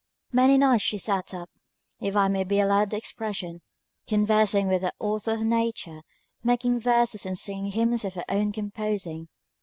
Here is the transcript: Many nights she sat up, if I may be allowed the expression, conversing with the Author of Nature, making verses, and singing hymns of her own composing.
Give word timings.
Many 0.31 0.57
nights 0.57 0.81
she 0.81 0.97
sat 0.97 1.31
up, 1.31 1.51
if 1.99 2.15
I 2.15 2.27
may 2.27 2.43
be 2.43 2.59
allowed 2.59 2.89
the 2.89 2.97
expression, 2.97 3.61
conversing 4.07 4.67
with 4.67 4.81
the 4.81 4.95
Author 4.99 5.33
of 5.33 5.41
Nature, 5.43 6.01
making 6.43 6.79
verses, 6.79 7.23
and 7.23 7.37
singing 7.37 7.67
hymns 7.71 8.03
of 8.03 8.15
her 8.15 8.25
own 8.27 8.51
composing. 8.51 9.27